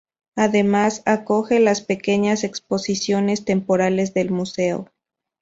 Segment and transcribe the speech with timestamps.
[0.35, 4.89] Además, acoge las pequeñas exposiciones temporales del museo.